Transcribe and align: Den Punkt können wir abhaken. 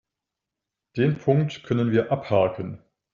Den 0.97 1.19
Punkt 1.19 1.63
können 1.63 1.91
wir 1.91 2.11
abhaken. 2.11 2.83